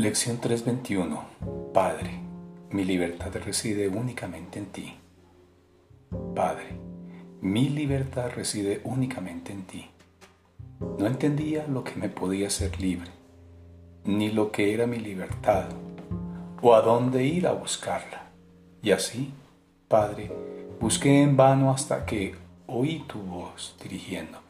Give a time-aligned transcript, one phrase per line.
[0.00, 1.24] Lección 321.
[1.74, 2.20] Padre,
[2.70, 4.94] mi libertad reside únicamente en ti.
[6.34, 6.70] Padre,
[7.42, 9.90] mi libertad reside únicamente en ti.
[10.98, 13.10] No entendía lo que me podía hacer libre,
[14.04, 15.66] ni lo que era mi libertad,
[16.62, 18.30] o a dónde ir a buscarla.
[18.82, 19.34] Y así,
[19.86, 20.32] Padre,
[20.80, 22.36] busqué en vano hasta que
[22.68, 24.46] oí tu voz dirigiéndome.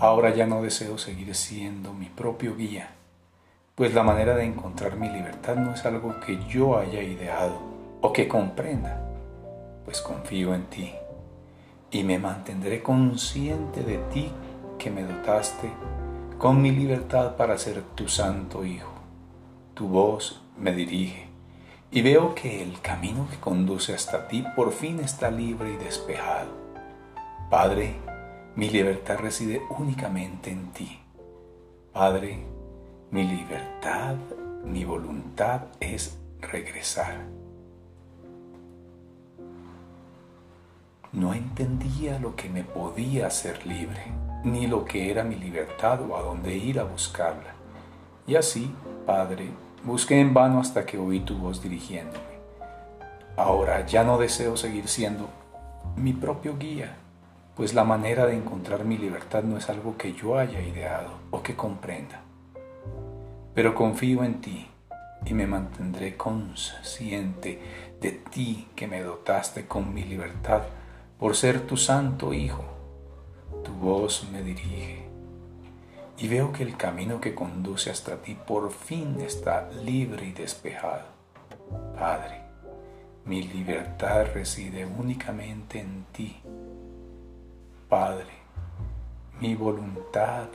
[0.00, 2.90] Ahora ya no deseo seguir siendo mi propio guía,
[3.74, 7.58] pues la manera de encontrar mi libertad no es algo que yo haya ideado
[8.00, 9.00] o que comprenda,
[9.84, 10.92] pues confío en ti
[11.90, 14.30] y me mantendré consciente de ti
[14.78, 15.70] que me dotaste
[16.38, 18.90] con mi libertad para ser tu santo Hijo.
[19.74, 21.28] Tu voz me dirige
[21.90, 26.50] y veo que el camino que conduce hasta ti por fin está libre y despejado.
[27.48, 27.94] Padre,
[28.56, 30.98] mi libertad reside únicamente en ti.
[31.92, 32.46] Padre,
[33.12, 34.16] mi libertad,
[34.64, 37.20] mi voluntad es regresar.
[41.12, 44.02] No entendía lo que me podía hacer libre,
[44.42, 47.54] ni lo que era mi libertad o a dónde ir a buscarla.
[48.26, 48.74] Y así,
[49.06, 49.50] Padre,
[49.84, 52.32] busqué en vano hasta que oí tu voz dirigiéndome.
[53.36, 55.28] Ahora ya no deseo seguir siendo
[55.96, 56.96] mi propio guía
[57.56, 61.42] pues la manera de encontrar mi libertad no es algo que yo haya ideado o
[61.42, 62.22] que comprenda.
[63.54, 64.66] Pero confío en ti
[65.24, 67.60] y me mantendré consciente
[68.00, 70.62] de ti que me dotaste con mi libertad
[71.18, 72.64] por ser tu santo Hijo.
[73.64, 75.06] Tu voz me dirige
[76.18, 81.06] y veo que el camino que conduce hasta ti por fin está libre y despejado.
[81.98, 82.40] Padre,
[83.24, 86.40] mi libertad reside únicamente en ti
[87.92, 88.32] Padre,
[89.38, 90.48] mi voluntad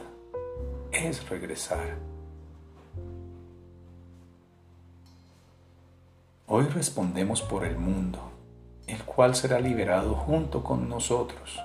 [0.91, 1.99] es regresar.
[6.49, 8.19] Hoy respondemos por el mundo,
[8.87, 11.59] el cual será liberado junto con nosotros.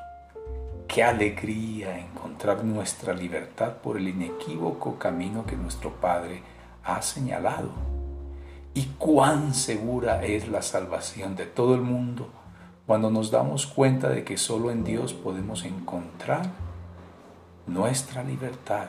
[0.89, 6.43] Qué alegría encontrar nuestra libertad por el inequívoco camino que nuestro Padre
[6.83, 7.71] ha señalado.
[8.75, 12.29] Y cuán segura es la salvación de todo el mundo
[12.85, 16.51] cuando nos damos cuenta de que solo en Dios podemos encontrar
[17.69, 18.89] nuestra libertad